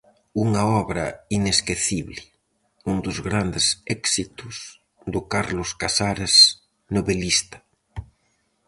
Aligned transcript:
Unha 0.43 0.63
obra 0.81 1.05
inesquecible, 1.37 2.17
un 2.91 2.97
dos 3.05 3.17
grandes 3.27 3.65
éxitos 3.99 4.55
do 5.13 5.21
Carlos 5.33 5.69
Casares 5.81 6.35
novelista. 6.95 7.57